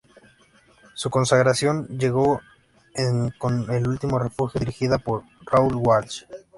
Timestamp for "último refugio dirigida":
3.87-4.97